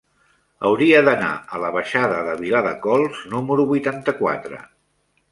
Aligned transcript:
Hauria 0.67 1.01
d'anar 1.07 1.33
a 1.57 1.59
la 1.63 1.67
baixada 1.75 2.17
de 2.27 2.33
Viladecols 2.39 3.19
número 3.35 3.65
vuitanta-quatre. 3.73 4.63